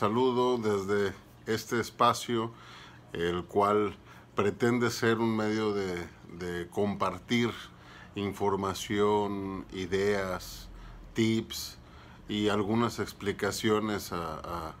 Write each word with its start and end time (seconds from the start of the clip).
saludo 0.00 0.56
desde 0.56 1.12
este 1.44 1.78
espacio, 1.78 2.52
el 3.12 3.44
cual 3.44 3.94
pretende 4.34 4.88
ser 4.88 5.18
un 5.18 5.36
medio 5.36 5.74
de, 5.74 6.08
compartir 6.70 7.50
información, 8.14 9.66
ideas, 9.74 10.70
tips 11.12 11.76
y 12.30 12.48
algunas 12.48 12.98
explicaciones 12.98 14.10
a, 14.14 14.74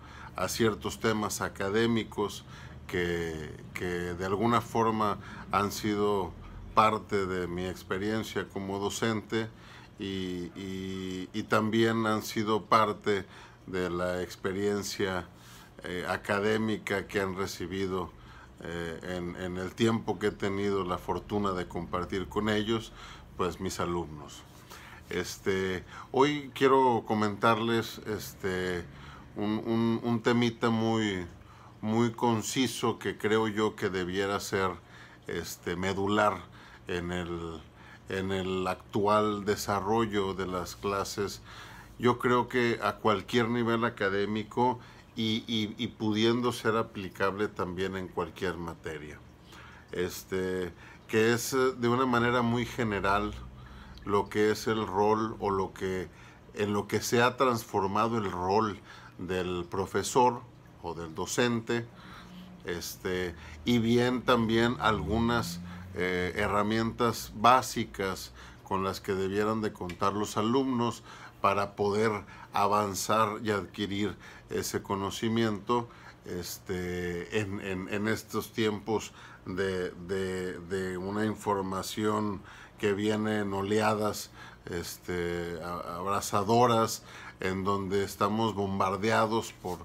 ciertos 0.48 1.00
temas 1.00 1.42
académicos 1.42 2.46
que, 2.86 3.52
de 4.18 4.24
alguna 4.24 4.62
forma 4.62 5.18
han 5.52 5.70
sido 5.70 6.32
parte 6.74 7.26
de 7.26 7.46
mi 7.46 7.66
experiencia 7.66 8.48
como 8.48 8.78
docente 8.78 9.50
y, 9.98 11.42
también 11.50 12.06
han 12.06 12.22
sido 12.22 12.64
parte 12.64 13.26
de 13.70 13.90
la 13.90 14.22
experiencia 14.22 15.26
eh, 15.84 16.04
académica 16.08 17.06
que 17.06 17.20
han 17.20 17.36
recibido 17.36 18.10
eh, 18.62 19.24
en, 19.38 19.56
el 19.56 19.74
tiempo 19.74 20.18
que 20.18 20.26
he 20.26 20.30
tenido 20.32 20.84
la 20.84 20.98
fortuna 20.98 21.52
de 21.52 21.66
compartir 21.66 22.28
con 22.28 22.50
ellos, 22.50 22.92
pues 23.36 23.60
mis 23.60 23.80
alumnos. 23.80 24.42
Este, 25.08 25.82
hoy 26.12 26.50
quiero 26.54 27.04
comentarles 27.06 27.98
este, 28.06 28.84
un, 29.36 30.20
temita 30.22 30.68
muy, 30.68 31.26
muy 31.80 32.12
conciso 32.12 32.98
que 32.98 33.16
creo 33.16 33.48
yo 33.48 33.74
que 33.76 33.88
debiera 33.88 34.38
ser 34.40 34.72
este, 35.26 35.76
medular 35.76 36.42
en 36.86 37.12
el, 37.12 37.62
en 38.10 38.32
el 38.32 38.66
actual 38.66 39.46
desarrollo 39.46 40.34
de 40.34 40.46
las 40.46 40.76
clases. 40.76 41.40
Yo 42.00 42.18
creo 42.18 42.48
que 42.48 42.78
a 42.82 42.96
cualquier 42.96 43.50
nivel 43.50 43.84
académico 43.84 44.78
y, 45.16 45.86
pudiendo 45.98 46.50
ser 46.50 46.78
aplicable 46.78 47.48
también 47.48 47.94
en 47.94 48.08
cualquier 48.08 48.56
materia. 48.56 49.18
Este, 49.92 50.72
que 51.08 51.34
es 51.34 51.52
eh, 51.52 51.72
de 51.76 51.88
una 51.88 52.06
manera 52.06 52.40
muy 52.40 52.64
general 52.64 53.34
lo 54.06 54.30
que 54.30 54.50
es 54.50 54.66
el 54.66 54.86
rol 54.86 55.36
o 55.40 55.50
lo 55.50 55.74
que 55.74 56.08
en 56.54 56.72
lo 56.72 56.88
que 56.88 57.02
se 57.02 57.22
ha 57.22 57.36
transformado 57.36 58.16
el 58.16 58.30
rol 58.30 58.78
del 59.18 59.66
profesor 59.68 60.40
o 60.82 60.94
del 60.94 61.14
docente 61.14 61.86
este, 62.64 63.34
y 63.64 63.78
bien 63.78 64.22
también 64.22 64.76
algunas 64.80 65.60
eh, 65.94 66.32
herramientas 66.36 67.32
básicas 67.34 68.32
con 68.64 68.84
las 68.84 69.00
que 69.00 69.12
debieran 69.14 69.60
de 69.60 69.72
contar 69.72 70.12
los 70.14 70.36
alumnos 70.36 71.02
para 71.40 71.76
poder 71.76 72.10
avanzar 72.52 73.38
y 73.42 73.50
adquirir 73.50 74.16
ese 74.50 74.82
conocimiento 74.82 75.88
este, 76.26 77.40
en, 77.40 78.08
estos 78.08 78.52
tiempos 78.52 79.12
de, 79.46 80.98
una 80.98 81.24
información 81.24 82.42
que 82.78 82.92
viene 82.92 83.40
en 83.40 83.52
oleadas 83.52 84.30
este, 84.66 85.58
abrazadoras, 85.62 87.02
en 87.40 87.64
donde 87.64 88.04
estamos 88.04 88.54
bombardeados 88.54 89.52
por, 89.52 89.78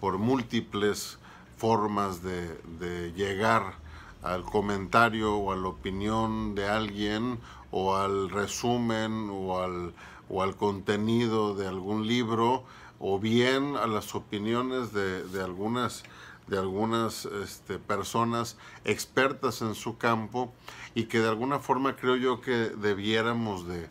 por 0.00 0.18
múltiples 0.18 1.18
formas 1.56 2.22
de, 2.22 2.54
de 2.78 3.12
llegar 3.12 3.74
al 4.22 4.44
comentario 4.44 5.36
o 5.36 5.52
a 5.52 5.56
la 5.56 5.68
opinión 5.68 6.54
de 6.54 6.68
alguien 6.68 7.38
o 7.70 7.96
al 7.96 8.30
resumen 8.30 9.28
o 9.30 9.58
al, 9.58 9.94
o 10.28 10.42
al 10.42 10.56
contenido 10.56 11.54
de 11.54 11.66
algún 11.66 12.06
libro 12.06 12.64
o 12.98 13.18
bien 13.18 13.76
a 13.76 13.86
las 13.86 14.14
opiniones 14.14 14.92
de, 14.92 15.42
algunas, 15.42 16.02
de 16.46 16.58
algunas 16.58 17.26
este, 17.26 17.78
personas 17.78 18.56
expertas 18.84 19.62
en 19.62 19.74
su 19.74 19.98
campo 19.98 20.52
y 20.94 21.04
que 21.04 21.20
de 21.20 21.28
alguna 21.28 21.60
forma 21.60 21.96
creo 21.96 22.16
yo 22.16 22.40
que 22.40 22.70
debiéramos 22.70 23.66
de, 23.66 23.88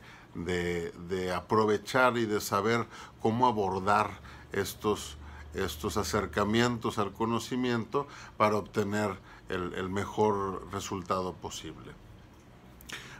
aprovechar 1.33 2.17
y 2.17 2.25
de 2.25 2.41
saber 2.41 2.85
cómo 3.21 3.47
abordar 3.47 4.19
estos, 4.51 5.17
estos 5.53 5.97
acercamientos 5.97 6.99
al 6.99 7.13
conocimiento 7.13 8.07
para 8.35 8.57
obtener 8.57 9.17
el 9.49 9.89
mejor 9.89 10.67
resultado 10.71 11.33
posible. 11.33 12.06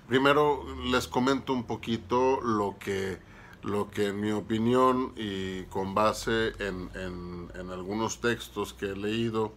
Primero 0.07 0.63
les 0.85 1.05
comento 1.05 1.51
un 1.51 1.65
poquito 1.65 2.39
lo 2.39 2.77
que, 2.79 3.19
lo 3.61 3.91
que 3.91 4.07
en 4.07 4.21
mi 4.21 4.31
opinión 4.31 5.11
y 5.17 5.63
con 5.63 5.93
base 5.93 6.53
en, 6.59 7.51
algunos 7.69 8.21
textos 8.21 8.73
que 8.73 8.91
he 8.91 8.95
leído 8.95 9.51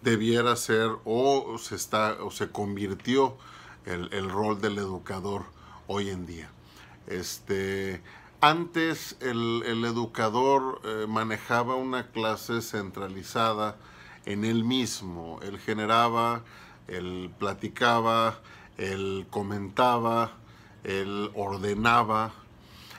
debiera 0.00 0.56
ser 0.56 0.92
o 1.04 1.58
se, 1.58 1.74
está, 1.74 2.16
o 2.22 2.30
se 2.30 2.50
convirtió 2.50 3.36
el, 3.84 4.30
rol 4.30 4.62
del 4.62 4.78
educador 4.78 5.44
hoy 5.88 6.08
en 6.08 6.24
día. 6.24 6.50
Este, 7.06 8.00
antes 8.40 9.18
el, 9.20 9.62
educador 9.84 10.80
eh, 10.84 11.06
manejaba 11.06 11.74
una 11.74 12.06
clase 12.12 12.62
centralizada 12.62 13.76
en 14.24 14.46
él 14.46 14.64
mismo, 14.64 15.38
él 15.42 15.58
generaba, 15.58 16.44
él 16.86 17.30
platicaba, 17.38 18.40
él 18.78 19.26
comentaba, 19.28 20.32
él 20.84 21.30
ordenaba 21.34 22.32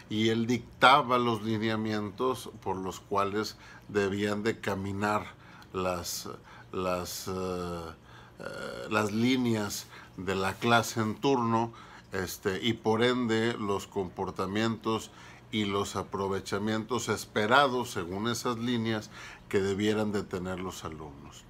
y 0.10 0.30
él 0.30 0.46
dictaba 0.46 1.18
los 1.18 1.42
lineamientos 1.42 2.50
por 2.62 2.76
los 2.76 3.00
cuales 3.00 3.58
debían 3.88 4.44
de 4.44 4.60
caminar 4.60 5.26
las, 5.74 6.30
las, 6.72 7.28
eh, 7.28 7.32
eh, 7.32 8.88
las 8.90 9.12
líneas 9.12 9.88
de 10.18 10.36
la 10.36 10.54
clase 10.54 11.00
en 11.00 11.16
turno 11.16 11.72
este, 12.12 12.60
y 12.62 12.74
por 12.74 13.04
ende 13.04 13.56
los 13.58 13.88
comportamientos 13.88 15.12
y 15.52 15.66
los 15.66 15.96
aprovechamientos 15.96 17.10
esperados 17.10 17.92
según 17.92 18.28
esas 18.28 18.58
líneas 18.58 19.10
que 19.48 19.62
debieran 19.62 20.12
de 20.12 20.24
tener 20.24 20.60
los 20.60 20.84
alumnos. 20.84 21.44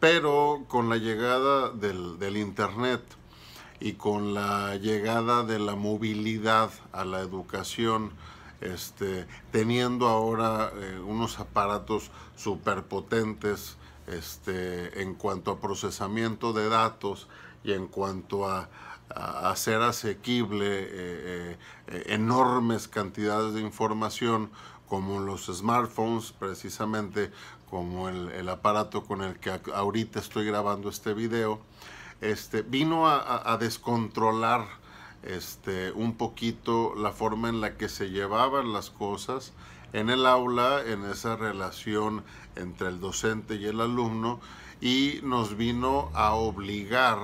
Pero 0.00 0.64
con 0.68 0.88
la 0.88 0.96
llegada 0.96 1.70
del, 1.70 2.18
del 2.18 2.36
Internet, 2.36 3.02
y 3.80 3.94
con 3.94 4.34
la 4.34 4.76
llegada 4.76 5.44
de 5.44 5.58
la 5.58 5.74
movilidad 5.74 6.70
a 6.92 7.04
la 7.04 7.20
educación, 7.20 8.12
este, 8.60 9.26
teniendo 9.50 10.08
ahora 10.08 10.72
eh, 10.74 10.98
unos 11.04 11.38
aparatos 11.38 12.10
superpotentes 12.36 13.76
este, 14.06 15.02
en 15.02 15.14
cuanto 15.14 15.50
a 15.50 15.60
procesamiento 15.60 16.52
de 16.52 16.68
datos 16.68 17.28
y 17.62 17.72
en 17.72 17.86
cuanto 17.86 18.48
a, 18.48 18.68
hacer 19.14 19.82
asequible 19.82 20.66
eh, 20.66 21.58
eh, 21.88 22.04
enormes 22.06 22.88
cantidades 22.88 23.52
de 23.52 23.60
información 23.60 24.50
como 24.88 25.20
los 25.20 25.46
smartphones, 25.46 26.32
precisamente 26.32 27.30
como 27.68 28.08
el, 28.08 28.30
el 28.30 28.48
aparato 28.48 29.04
con 29.04 29.22
el 29.22 29.38
que 29.38 29.60
ahorita 29.74 30.18
estoy 30.18 30.46
grabando 30.46 30.88
este 30.88 31.12
video, 31.12 31.60
este, 32.20 32.62
vino 32.62 33.08
a, 33.08 33.56
descontrolar 33.58 34.66
este, 35.22 35.92
un 35.92 36.16
poquito 36.16 36.94
la 36.96 37.12
forma 37.12 37.48
en 37.48 37.60
la 37.60 37.76
que 37.76 37.88
se 37.88 38.10
llevaban 38.10 38.72
las 38.72 38.90
cosas 38.90 39.52
en 39.92 40.10
el 40.10 40.26
aula, 40.26 40.82
en 40.84 41.04
esa 41.04 41.36
relación 41.36 42.24
entre 42.56 42.88
el 42.88 43.00
docente 43.00 43.56
y 43.56 43.66
el 43.66 43.80
alumno, 43.80 44.40
y 44.80 45.20
nos 45.22 45.56
vino 45.56 46.10
a 46.14 46.34
obligar, 46.34 47.18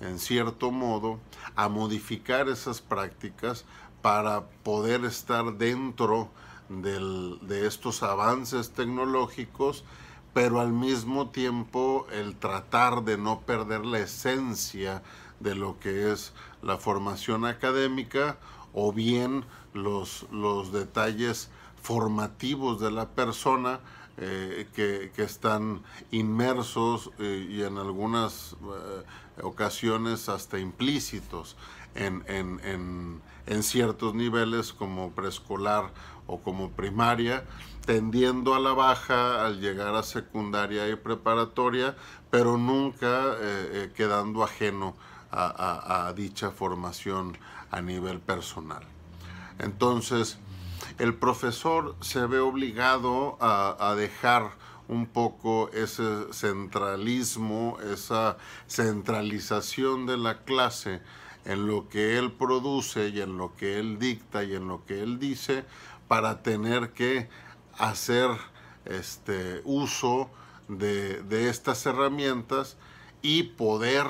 en 0.00 0.18
cierto 0.18 0.70
modo, 0.70 1.18
a 1.56 1.68
modificar 1.68 2.48
esas 2.48 2.80
prácticas 2.80 3.64
para 4.02 4.42
poder 4.62 5.04
estar 5.04 5.54
dentro 5.54 6.28
de 6.68 7.66
estos 7.66 8.02
avances 8.02 8.70
tecnológicos 8.70 9.84
pero 10.32 10.60
al 10.60 10.72
mismo 10.72 11.30
tiempo 11.30 12.06
el 12.10 12.36
tratar 12.36 13.04
de 13.04 13.18
no 13.18 13.40
perder 13.40 13.84
la 13.84 13.98
esencia 13.98 15.02
de 15.40 15.54
lo 15.54 15.78
que 15.78 16.12
es 16.12 16.32
la 16.62 16.78
formación 16.78 17.44
académica 17.44 18.38
o 18.72 18.92
bien 18.92 19.44
los, 19.74 20.26
los 20.30 20.72
detalles 20.72 21.50
formativos 21.82 22.80
de 22.80 22.90
la 22.90 23.10
persona 23.10 23.80
eh, 24.24 24.68
que, 24.72 25.22
están 25.22 25.82
inmersos 26.12 27.10
eh, 27.18 27.46
y 27.50 27.62
en 27.62 27.76
algunas 27.76 28.54
eh, 28.62 29.42
ocasiones 29.42 30.28
hasta 30.28 30.60
implícitos 30.60 31.56
en, 31.94 32.22
en 32.28 33.62
ciertos 33.62 34.14
niveles 34.14 34.72
como 34.72 35.10
preescolar 35.10 35.90
o 36.28 36.40
como 36.40 36.70
primaria 36.70 37.44
tendiendo 37.84 38.54
a 38.54 38.60
la 38.60 38.72
baja 38.72 39.44
al 39.44 39.60
llegar 39.60 39.96
a 39.96 40.04
secundaria 40.04 40.88
y 40.88 40.94
preparatoria, 40.94 41.96
pero 42.30 42.56
nunca 42.56 43.36
quedando 43.96 44.44
ajeno 44.44 44.94
a, 45.32 46.12
dicha 46.14 46.50
formación 46.50 47.36
a 47.70 47.80
nivel 47.80 48.20
personal. 48.20 48.84
Entonces, 49.58 50.38
el 50.98 51.14
profesor 51.14 51.96
se 52.00 52.26
ve 52.26 52.38
obligado 52.38 53.36
a, 53.40 53.94
dejar 53.96 54.52
un 54.88 55.06
poco 55.06 55.70
ese 55.72 56.32
centralismo, 56.32 57.78
esa 57.92 58.36
centralización 58.66 60.06
de 60.06 60.16
la 60.16 60.42
clase 60.44 61.00
en 61.44 61.66
lo 61.66 61.88
que 61.88 62.18
él 62.18 62.32
produce 62.32 63.08
y 63.08 63.20
en 63.20 63.36
lo 63.38 63.54
que 63.56 63.78
él 63.78 63.98
dicta 63.98 64.44
y 64.44 64.54
en 64.54 64.68
lo 64.68 64.84
que 64.84 65.02
él 65.02 65.18
dice 65.18 65.64
para 66.08 66.42
tener 66.42 66.92
que 66.92 67.28
hacer 67.78 68.30
este 68.84 69.62
uso 69.64 70.30
de, 70.68 71.22
de 71.22 71.48
estas 71.48 71.84
herramientas 71.86 72.76
y 73.22 73.44
poder 73.44 74.06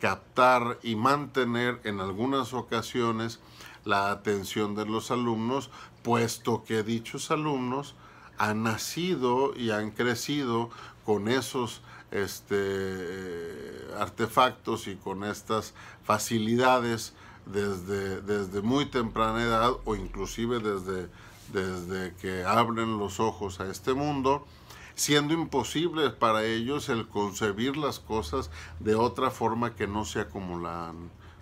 captar 0.00 0.78
y 0.82 0.96
mantener 0.96 1.80
en 1.84 2.00
algunas 2.00 2.54
ocasiones 2.54 3.40
la 3.84 4.10
atención 4.10 4.74
de 4.74 4.86
los 4.86 5.10
alumnos, 5.10 5.70
puesto 6.02 6.64
que 6.64 6.82
dichos 6.82 7.30
alumnos 7.30 7.94
han 8.38 8.62
nacido 8.62 9.54
y 9.56 9.70
han 9.70 9.90
crecido 9.90 10.70
con 11.04 11.28
esos 11.28 11.82
este, 12.10 13.88
artefactos 13.98 14.86
y 14.86 14.96
con 14.96 15.24
estas 15.24 15.74
facilidades 16.04 17.14
desde, 17.46 18.20
desde 18.20 18.62
muy 18.62 18.86
temprana 18.86 19.42
edad 19.42 19.72
o 19.84 19.96
inclusive 19.96 20.60
desde, 20.60 21.08
desde 21.52 22.14
que 22.16 22.44
abren 22.44 22.98
los 22.98 23.18
ojos 23.20 23.60
a 23.60 23.70
este 23.70 23.94
mundo 23.94 24.46
siendo 24.94 25.34
imposible 25.34 26.10
para 26.10 26.44
ellos 26.44 26.88
el 26.88 27.08
concebir 27.08 27.76
las 27.76 27.98
cosas 27.98 28.50
de 28.80 28.94
otra 28.94 29.30
forma 29.30 29.74
que 29.74 29.86
no 29.86 30.04
sea 30.04 30.28
como, 30.28 30.58
la 30.58 30.92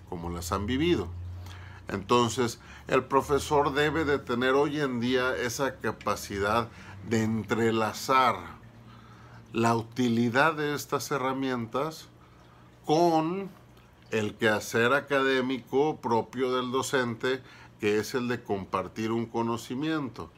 como 0.09 0.31
las 0.31 0.53
han 0.53 0.67
vivido. 0.67 1.09
Entonces, 1.91 2.61
el 2.87 3.05
profesor 3.05 3.73
debe 3.75 4.05
de 4.05 4.19
tener 4.19 4.55
hoy 4.55 4.81
en 4.81 5.01
día 5.01 5.37
esa 5.37 5.77
capacidad 5.77 6.69
de 7.09 7.25
entrelazar 7.25 8.37
la 9.53 9.75
utilidad 9.75 10.55
de 10.55 10.75
estas 10.75 11.11
herramientas 11.11 12.09
con 12.87 13.51
el 14.13 14.35
quehacer 14.37 14.93
académico 14.93 15.97
propio 16.01 16.53
del 16.53 16.71
docente, 16.71 17.43
que 17.81 17.99
es 17.99 18.15
el 18.15 18.29
de 18.29 18.43
compartir 18.43 19.11
un 19.11 19.27
conocimiento. 19.27 20.31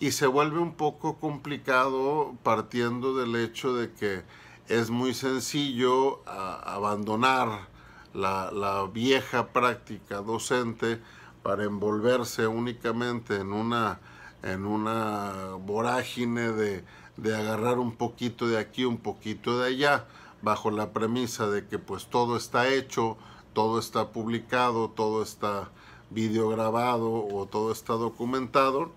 Y 0.00 0.12
se 0.12 0.26
vuelve 0.26 0.58
un 0.58 0.74
poco 0.74 1.16
complicado 1.18 2.34
partiendo 2.42 3.14
del 3.14 3.36
hecho 3.36 3.74
de 3.74 3.92
que 3.92 4.22
es 4.68 4.90
muy 4.90 5.14
sencillo 5.14 6.22
abandonar 6.26 7.73
la, 8.14 8.88
vieja 8.92 9.48
práctica 9.48 10.22
docente 10.22 11.00
para 11.42 11.64
envolverse 11.64 12.46
únicamente 12.46 13.36
en 13.36 13.52
una, 13.52 14.00
en 14.42 14.64
una 14.64 15.56
vorágine 15.60 16.52
de, 16.52 16.84
de 17.16 17.36
agarrar 17.36 17.78
un 17.78 17.92
poquito 17.92 18.48
de 18.48 18.58
aquí, 18.58 18.84
un 18.84 18.98
poquito 18.98 19.58
de 19.58 19.68
allá, 19.68 20.06
bajo 20.42 20.70
la 20.70 20.92
premisa 20.92 21.48
de 21.48 21.66
que 21.66 21.78
pues 21.78 22.06
todo 22.06 22.36
está 22.36 22.68
hecho, 22.68 23.16
todo 23.52 23.78
está 23.78 24.08
publicado, 24.12 24.90
todo 24.90 25.22
está 25.22 25.68
videograbado 26.10 27.26
o 27.26 27.46
todo 27.46 27.72
está 27.72 27.94
documentado 27.94 28.92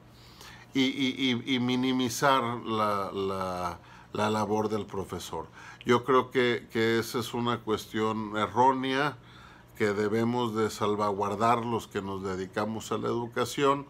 y, 0.74 1.60
minimizar 1.60 2.44
la, 2.66 3.80
labor 4.18 4.70
del 4.70 4.86
profesor. 4.86 5.48
Yo 5.86 6.04
creo 6.04 6.32
que, 6.32 6.68
que 6.72 7.00
esa 7.00 7.20
es 7.20 7.34
una 7.34 7.60
cuestión 7.60 8.36
errónea 8.36 9.18
que 9.78 9.94
debemos 9.94 10.56
de 10.56 10.70
salvaguardar 10.70 11.64
los 11.64 11.88
que 11.88 12.02
nos 12.02 12.24
dedicamos 12.24 12.92
a 12.92 12.98
la 12.98 13.08
educación 13.08 13.86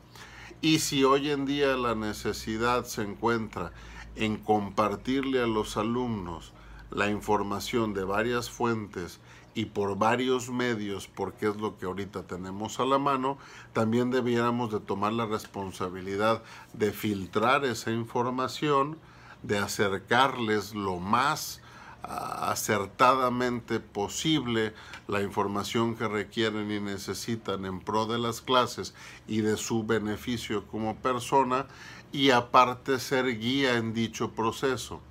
y 0.62 0.80
si 0.80 1.04
hoy 1.04 1.30
en 1.30 1.46
día 1.46 1.78
la 1.78 1.96
necesidad 1.96 2.86
se 2.86 3.04
encuentra 3.04 3.72
en 4.16 4.38
compartirle 4.38 5.42
a 5.42 5.48
los 5.48 5.78
alumnos 5.78 6.54
la 6.90 7.10
información 7.10 7.94
de 7.94 8.04
varias 8.04 8.50
fuentes 8.50 9.20
y 9.54 9.66
por 9.66 9.98
varios 9.98 10.50
medios, 10.50 11.08
porque 11.08 11.48
es 11.48 11.58
lo 11.58 11.78
que 11.78 11.86
ahorita 11.86 12.28
tenemos 12.28 12.80
a 12.80 12.86
la 12.86 13.00
mano, 13.00 13.38
también 13.74 14.12
debiéramos 14.12 14.72
de 14.72 14.80
tomar 14.80 15.14
la 15.14 15.26
responsabilidad 15.26 16.44
de 16.74 16.92
filtrar 16.92 17.66
esa 17.66 17.92
información, 17.92 18.98
de 19.44 19.58
acercarles 19.58 20.74
lo 20.74 20.98
más 20.98 21.62
ah, 22.04 22.52
acertadamente 22.52 23.80
posible 23.80 24.74
la 25.08 25.22
información 25.22 25.96
que 25.96 26.08
requieren 26.08 26.72
y 26.72 26.80
necesitan 26.80 27.66
en 27.66 27.80
pro 27.80 28.06
de 28.06 28.20
las 28.20 28.42
clases 28.42 28.94
y 29.28 29.42
de 29.42 29.58
su 29.58 29.86
beneficio 29.86 30.68
como 30.68 30.96
persona 30.96 31.68
y 32.12 32.32
aparte 32.32 33.00
ser 33.00 33.40
guía 33.40 33.76
en 33.76 33.94
dicho 33.94 34.32
proceso. 34.32 35.02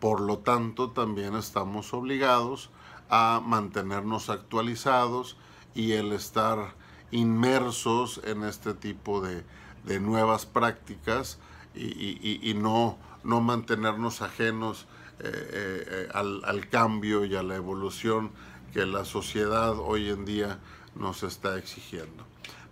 Por 0.00 0.20
lo 0.20 0.38
tanto, 0.38 0.90
también 0.90 1.34
estamos 1.34 1.94
obligados 1.94 2.70
a 3.08 3.40
mantenernos 3.44 4.28
actualizados 4.28 5.36
y 5.74 5.92
el 5.92 6.12
estar 6.12 6.74
inmersos 7.10 8.20
en 8.24 8.44
este 8.44 8.74
tipo 8.74 9.20
de, 9.20 9.44
nuevas 10.00 10.46
prácticas 10.46 11.38
y, 11.74 12.54
no, 12.56 12.98
no, 13.24 13.40
mantenernos 13.40 14.22
ajenos 14.22 14.86
eh, 15.20 15.28
eh, 15.30 16.08
al, 16.12 16.68
cambio 16.68 17.24
y 17.24 17.34
a 17.36 17.42
la 17.42 17.56
evolución 17.56 18.30
que 18.72 18.84
la 18.84 19.04
sociedad 19.04 19.78
hoy 19.78 20.10
en 20.10 20.24
día 20.24 20.58
nos 20.94 21.22
está 21.22 21.56
exigiendo. 21.56 22.24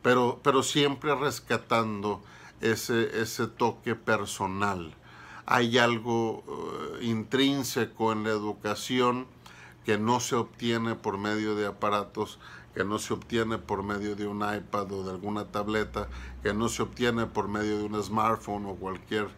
Pero, 0.03 0.41
pero 0.43 0.63
siempre 0.63 1.15
rescatando 1.15 2.23
ese, 2.61 3.21
ese 3.21 3.47
toque 3.47 3.95
personal. 3.95 4.95
Hay 5.47 5.79
algo 5.79 6.45
eh, 7.01 7.05
intrínseco 7.05 8.13
en 8.13 8.25
la 8.25 8.31
educación 8.31 9.27
que 9.85 9.99
no 9.99 10.21
se 10.21 10.37
obtiene 10.37 10.95
por 10.95 11.19
medio 11.19 11.55
de 11.55 11.67
aparatos, 11.67 12.39
que 12.75 12.85
no 12.85 12.99
se 12.99 13.15
obtiene 13.15 13.59
por 13.59 13.83
medio 13.83 14.17
de 14.17 14.27
un 14.27 14.39
iPad 14.39 14.91
o 14.93 15.05
de 15.05 15.11
alguna 15.11 15.47
tableta, 15.47 16.09
que 16.43 16.55
no 16.55 16.69
se 16.69 16.83
obtiene 16.83 17.27
por 17.27 17.49
medio 17.49 17.79
de 17.79 17.85
un 17.85 18.03
smartphone 18.03 18.67
o 18.67 18.75
cualquier 18.77 19.29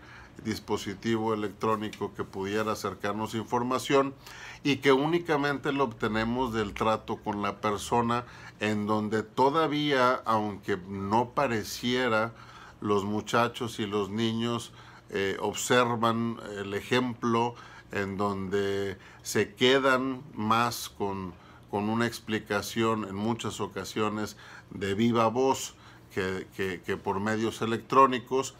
dispositivo 0.42 1.34
electrónico 1.34 2.14
que 2.14 2.24
pudiera 2.24 2.72
acercarnos 2.72 3.34
información 3.34 4.14
y 4.62 4.76
que 4.76 4.92
únicamente 4.92 5.72
lo 5.72 5.84
obtenemos 5.84 6.52
del 6.52 6.72
trato 6.72 7.16
con 7.16 7.42
la 7.42 7.60
persona 7.60 8.24
en 8.60 8.86
donde 8.86 9.22
todavía, 9.22 10.22
aunque 10.24 10.78
no 10.88 11.30
pareciera, 11.30 12.32
los 12.80 13.04
muchachos 13.04 13.78
y 13.78 13.86
los 13.86 14.10
niños 14.10 14.72
eh, 15.10 15.36
observan 15.40 16.38
el 16.58 16.74
ejemplo, 16.74 17.54
en 17.92 18.16
donde 18.16 18.98
se 19.22 19.54
quedan 19.54 20.22
más 20.34 20.88
con, 20.88 21.32
una 21.70 22.06
explicación 22.06 23.04
en 23.04 23.16
muchas 23.16 23.60
ocasiones 23.60 24.36
de 24.70 24.94
viva 24.94 25.26
voz 25.26 25.74
que, 26.14 26.96
por 27.02 27.18
medios 27.18 27.62
electrónicos 27.62 28.54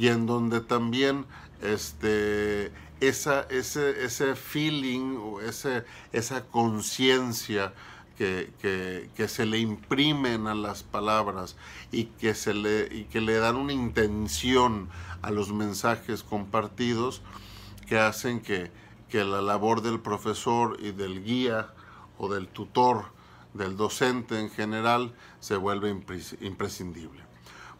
y 0.00 0.08
en 0.08 0.24
donde 0.24 0.62
también 0.62 1.26
este, 1.60 2.72
ese, 3.00 3.44
ese 3.50 4.34
feeling 4.34 5.18
o 5.18 5.42
ese, 5.42 5.84
esa 6.10 6.46
conciencia 6.46 7.74
que, 8.16 8.50
que, 9.14 9.28
se 9.28 9.44
le 9.44 9.58
imprimen 9.58 10.46
a 10.46 10.54
las 10.54 10.82
palabras 10.82 11.54
y 11.92 12.04
que, 12.04 12.34
se 12.34 12.54
le, 12.54 13.08
que 13.08 13.20
le 13.20 13.34
dan 13.34 13.56
una 13.56 13.74
intención 13.74 14.88
a 15.20 15.30
los 15.30 15.52
mensajes 15.52 16.22
compartidos, 16.22 17.20
que 17.86 17.98
hacen 17.98 18.40
que, 18.40 18.70
la 19.12 19.42
labor 19.42 19.82
del 19.82 20.00
profesor 20.00 20.78
y 20.80 20.92
del 20.92 21.22
guía 21.22 21.74
o 22.16 22.32
del 22.32 22.48
tutor, 22.48 23.04
del 23.52 23.76
docente 23.76 24.40
en 24.40 24.48
general, 24.48 25.12
se 25.40 25.56
vuelve 25.56 25.90
imprescindible. 26.40 27.29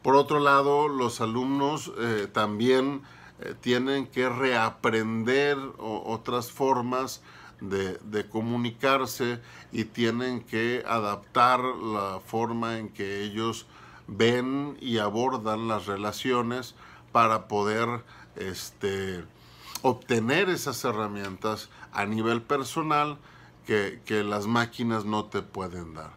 Por 0.02 0.16
otro 0.16 0.40
lado, 0.40 0.88
los 0.88 1.20
alumnos 1.20 1.92
eh, 1.98 2.28
también 2.32 3.02
eh, 3.40 3.54
tienen 3.60 4.06
que 4.06 4.28
reaprender 4.28 5.58
otras 5.78 6.50
formas 6.50 7.22
de, 7.60 8.26
comunicarse 8.28 9.40
y 9.72 9.84
tienen 9.84 10.40
que 10.40 10.82
adaptar 10.86 11.60
la 11.60 12.20
forma 12.24 12.78
en 12.78 12.88
que 12.88 13.22
ellos 13.22 13.66
ven 14.06 14.76
y 14.80 14.98
abordan 14.98 15.68
las 15.68 15.86
relaciones 15.86 16.74
para 17.12 17.48
poder 17.48 18.04
este, 18.36 19.24
obtener 19.82 20.48
esas 20.48 20.84
herramientas 20.84 21.68
a 21.92 22.06
nivel 22.06 22.42
personal 22.42 23.18
que, 23.66 24.24
las 24.24 24.46
máquinas 24.46 25.04
no 25.04 25.26
te 25.26 25.42
pueden 25.42 25.94
dar. 25.94 26.10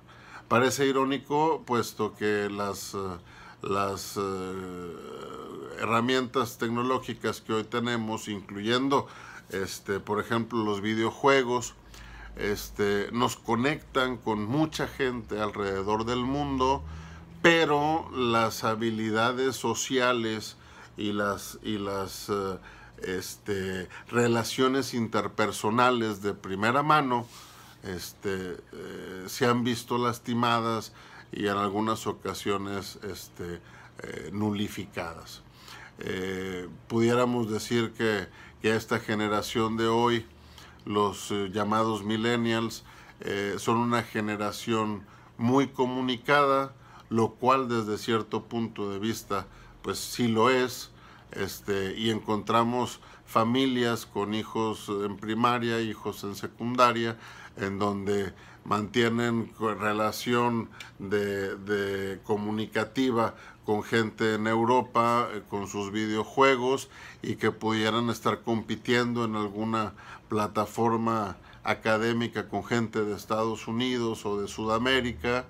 Parece 0.47 0.87
irónico, 0.87 1.63
puesto 1.65 2.15
que 2.15 2.49
las, 2.49 2.95
eh, 2.95 2.97
las 3.63 4.17
eh, 4.17 4.93
herramientas 5.79 6.57
tecnológicas 6.57 7.41
que 7.41 7.53
hoy 7.53 7.63
tenemos, 7.63 8.27
incluyendo, 8.27 9.07
este, 9.49 9.99
por 9.99 10.19
ejemplo, 10.19 10.63
los 10.63 10.81
videojuegos, 10.81 11.73
este, 12.35 13.09
nos 13.11 13.35
conectan 13.35 14.17
con 14.17 14.45
mucha 14.45 14.87
gente 14.87 15.39
alrededor 15.39 16.05
del 16.05 16.23
mundo, 16.23 16.83
pero 17.41 18.09
las 18.11 18.63
habilidades 18.63 19.55
sociales 19.55 20.57
y 20.97 21.13
las, 21.13 21.59
y 21.63 21.77
las 21.77 22.29
eh, 22.29 22.57
este, 23.03 23.87
relaciones 24.09 24.93
interpersonales 24.93 26.21
de 26.21 26.33
primera 26.33 26.83
mano 26.83 27.27
este, 27.83 28.57
eh, 28.71 29.23
se 29.27 29.45
han 29.45 29.63
visto 29.63 29.97
lastimadas 29.97 30.93
y 31.33 31.47
en 31.47 31.57
algunas 31.57 32.07
ocasiones 32.07 32.99
este, 33.03 33.61
eh, 34.03 34.29
nulificadas. 34.31 35.41
pudiéramos 36.87 37.51
decir 37.51 37.93
que, 37.93 38.27
esta 38.63 38.99
generación 38.99 39.75
de 39.75 39.87
hoy, 39.87 40.25
los 40.85 41.31
llamados 41.51 42.03
millennials, 42.03 42.85
son 43.57 43.77
una 43.77 44.03
generación 44.03 45.05
muy 45.37 45.67
comunicada, 45.67 46.73
lo 47.09 47.31
cual 47.31 47.67
desde 47.67 47.97
cierto 47.97 48.45
punto 48.45 48.89
de 48.89 48.99
vista 48.99 49.47
pues 49.81 49.99
sí 49.99 50.27
lo 50.29 50.49
es, 50.49 50.91
este, 51.31 51.95
y 51.97 52.09
encontramos 52.09 53.01
familias 53.25 54.05
con 54.05 54.33
hijos 54.33 54.89
en 54.89 55.17
primaria, 55.17 55.81
hijos 55.81 56.23
en 56.23 56.35
secundaria, 56.35 57.17
en 57.57 57.79
donde 57.79 58.33
mantienen 58.65 59.51
relación 59.59 60.69
de, 60.99 62.19
comunicativa 62.23 63.35
con 63.65 63.83
gente 63.83 64.35
en 64.35 64.47
Europa, 64.47 65.29
eh, 65.33 65.41
con 65.49 65.67
sus 65.67 65.91
videojuegos 65.91 66.89
y 67.21 67.35
que 67.35 67.51
pudieran 67.51 68.09
estar 68.09 68.41
compitiendo 68.41 69.23
en 69.25 69.35
alguna 69.35 69.93
plataforma 70.27 71.37
académica 71.63 72.49
con 72.49 72.65
gente 72.65 73.03
de 73.03 73.15
Estados 73.15 73.67
Unidos 73.67 74.25
o 74.25 74.41
de 74.41 74.47
Sudamérica, 74.47 75.45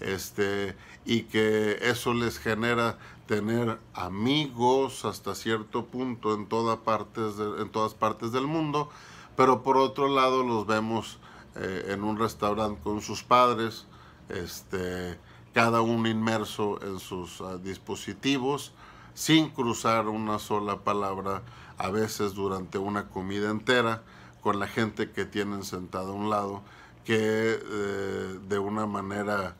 este, 0.00 0.76
y 1.04 1.22
que 1.22 1.78
eso 1.82 2.14
les 2.14 2.38
genera 2.38 2.98
tener 3.26 3.78
amigos 3.94 5.04
hasta 5.04 5.34
cierto 5.34 5.86
punto 5.86 6.34
en, 6.34 6.46
toda 6.46 6.82
partes 6.82 7.34
en 7.38 7.68
todas 7.70 7.94
partes 7.94 8.30
del 8.30 8.46
mundo, 8.46 8.90
pero 9.36 9.62
por 9.62 9.76
otro 9.76 10.08
lado 10.08 10.44
los 10.44 10.66
vemos 10.66 11.18
eh, 11.56 11.86
en 11.88 12.04
un 12.04 12.18
restaurante 12.18 12.80
con 12.82 13.00
sus 13.00 13.22
padres, 13.22 13.86
este, 14.28 15.18
cada 15.54 15.80
uno 15.80 16.08
inmerso 16.08 16.78
en 16.82 16.98
sus 16.98 17.40
ah, 17.40 17.56
dispositivos, 17.56 18.72
sin 19.14 19.48
cruzar 19.48 20.08
una 20.08 20.38
sola 20.38 20.80
palabra, 20.80 21.42
a 21.78 21.90
veces 21.90 22.34
durante 22.34 22.78
una 22.78 23.08
comida 23.08 23.50
entera, 23.50 24.02
con 24.42 24.58
la 24.60 24.68
gente 24.68 25.10
que 25.10 25.24
tienen 25.24 25.64
sentada 25.64 26.08
a 26.08 26.12
un 26.12 26.30
lado, 26.30 26.62
que 27.04 27.16
eh, 27.18 28.38
de 28.48 28.58
una 28.58 28.86
manera 28.86 29.56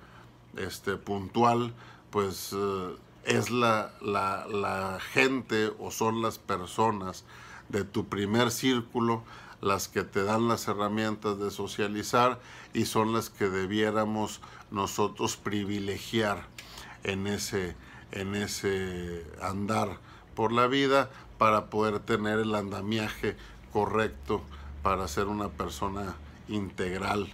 este, 0.57 0.97
puntual, 0.97 1.75
pues 2.11 2.53
eh, 2.53 2.97
es 3.25 3.51
la, 3.51 3.93
la, 4.01 4.99
gente 5.13 5.73
o 5.79 5.91
son 5.91 6.23
las 6.23 6.39
personas 6.39 7.25
de 7.69 7.85
tu 7.85 8.07
primer 8.07 8.51
círculo 8.51 9.23
las 9.61 9.89
que 9.89 10.03
te 10.03 10.23
dan 10.23 10.49
las 10.49 10.69
herramientas 10.69 11.39
de 11.39 11.51
socializar 11.51 12.41
y 12.75 12.85
son 12.87 13.13
las 13.13 13.31
que 13.31 13.49
debiéramos 13.49 14.41
nosotros 14.71 15.37
privilegiar 15.37 16.47
en 17.05 17.27
ese, 17.27 17.77
en 18.13 18.35
ese 18.35 19.25
andar 19.41 19.99
por 20.35 20.53
la 20.53 20.67
vida 20.67 21.11
para 21.39 21.67
poder 21.67 22.01
tener 22.01 22.39
el 22.39 22.55
andamiaje 22.55 23.37
correcto 23.73 24.43
para 24.83 25.09
ser 25.09 25.27
una 25.27 25.49
persona 25.49 26.17
integral 26.49 27.33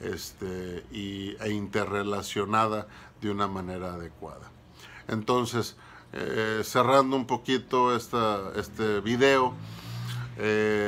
este, 0.00 0.84
y, 0.92 1.36
e 1.40 1.50
interrelacionada 1.50 2.86
de 3.20 3.30
una 3.30 3.46
manera 3.46 3.94
adecuada. 3.94 4.50
Entonces, 5.08 5.76
eh, 6.12 6.62
cerrando 6.64 7.16
un 7.16 7.26
poquito 7.26 7.94
esta, 7.94 8.52
este 8.56 9.00
video, 9.00 9.54
eh, 10.38 10.83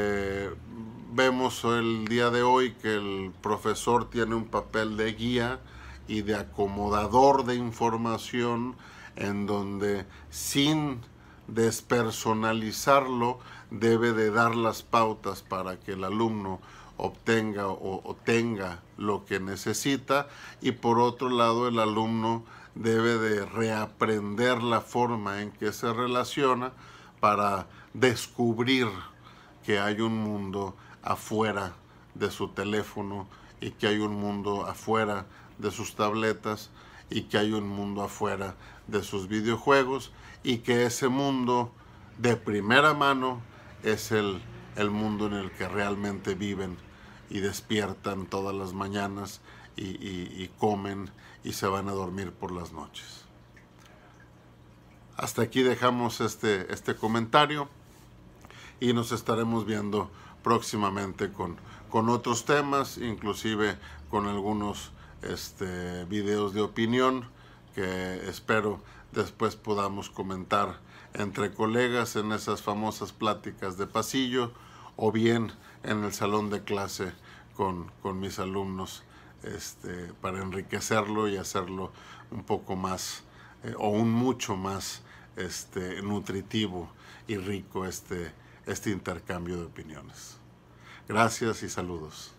vemos 1.16 1.64
el 1.64 2.06
día 2.06 2.28
de 2.28 2.42
hoy 2.42 2.72
que 2.74 2.94
el 2.94 3.32
profesor 3.40 4.10
tiene 4.10 4.34
un 4.34 4.44
papel 4.44 4.98
de 4.98 5.14
guía 5.14 5.60
y 6.06 6.20
de 6.20 6.36
acomodador 6.36 7.46
de 7.46 7.54
información 7.54 8.76
en 9.16 9.46
donde 9.46 10.04
sin 10.28 11.00
despersonalizarlo 11.48 13.38
debe 13.70 14.12
de 14.12 14.30
dar 14.30 14.54
las 14.54 14.82
pautas 14.82 15.40
para 15.40 15.80
que 15.80 15.92
el 15.92 16.04
alumno 16.04 16.60
obtenga 16.98 17.66
o, 17.68 18.14
tenga 18.24 18.82
lo 18.98 19.24
que 19.24 19.40
necesita. 19.40 20.28
Y 20.60 20.72
por 20.72 20.98
otro 20.98 21.30
lado 21.30 21.66
el 21.66 21.78
alumno 21.78 22.44
debe 22.74 23.16
de 23.16 23.46
reaprender 23.46 24.62
la 24.62 24.82
forma 24.82 25.40
en 25.40 25.50
que 25.50 25.72
se 25.72 25.90
relaciona 25.94 26.72
para 27.20 27.68
descubrir 27.94 28.88
que 29.64 29.78
hay 29.78 30.02
un 30.02 30.18
mundo 30.18 30.76
afuera 31.06 31.72
de 32.14 32.30
su 32.30 32.48
teléfono 32.48 33.26
y 33.60 33.70
que 33.70 33.86
hay 33.86 33.98
un 33.98 34.14
mundo 34.14 34.66
afuera 34.66 35.26
de 35.58 35.70
sus 35.70 35.94
tabletas 35.94 36.70
y 37.08 37.22
que 37.22 37.38
hay 37.38 37.52
un 37.52 37.68
mundo 37.68 38.02
afuera 38.02 38.54
de 38.86 39.02
sus 39.02 39.28
videojuegos 39.28 40.12
y 40.42 40.58
que 40.58 40.84
ese 40.86 41.08
mundo 41.08 41.72
de 42.18 42.36
primera 42.36 42.94
mano 42.94 43.40
es 43.82 44.12
el, 44.12 44.42
el 44.76 44.90
mundo 44.90 45.26
en 45.26 45.34
el 45.34 45.50
que 45.52 45.68
realmente 45.68 46.34
viven 46.34 46.76
y 47.30 47.40
despiertan 47.40 48.26
todas 48.26 48.54
las 48.54 48.72
mañanas 48.72 49.40
y, 49.76 50.48
comen 50.58 51.10
y 51.44 51.52
se 51.52 51.66
van 51.66 51.88
a 51.88 51.92
dormir 51.92 52.32
por 52.32 52.50
las 52.50 52.72
noches. 52.72 53.24
Hasta 55.16 55.42
aquí 55.42 55.62
dejamos 55.62 56.20
este, 56.20 56.72
este 56.72 56.94
comentario 56.94 57.68
y 58.80 58.92
nos 58.92 59.12
estaremos 59.12 59.66
viendo 59.66 60.10
próximamente 60.46 61.32
con, 61.32 61.56
con 61.90 62.08
otros 62.08 62.44
temas, 62.44 62.98
inclusive 62.98 63.76
con 64.10 64.28
algunos 64.28 64.92
este, 65.22 66.04
videos 66.04 66.54
de 66.54 66.60
opinión 66.60 67.28
que 67.74 68.28
espero 68.28 68.80
después 69.10 69.56
podamos 69.56 70.08
comentar 70.08 70.78
entre 71.14 71.52
colegas 71.52 72.14
en 72.14 72.30
esas 72.30 72.62
famosas 72.62 73.12
pláticas 73.12 73.76
de 73.76 73.88
pasillo 73.88 74.52
o 74.94 75.10
bien 75.10 75.50
en 75.82 76.04
el 76.04 76.12
salón 76.12 76.48
de 76.48 76.62
clase 76.62 77.12
con, 77.56 77.90
mis 78.20 78.38
alumnos 78.38 79.02
este, 79.42 80.12
para 80.20 80.42
enriquecerlo 80.42 81.26
y 81.26 81.38
hacerlo 81.38 81.90
un 82.30 82.44
poco 82.44 82.76
más 82.76 83.24
eh, 83.64 83.74
o 83.78 83.88
un 83.88 84.12
mucho 84.12 84.54
más 84.54 85.02
este, 85.34 86.02
nutritivo 86.02 86.88
y 87.26 87.36
rico 87.36 87.84
este, 87.84 88.30
este 88.66 88.90
intercambio 88.90 89.56
de 89.56 89.64
opiniones. 89.64 90.36
Gracias 91.08 91.62
y 91.62 91.68
saludos. 91.68 92.32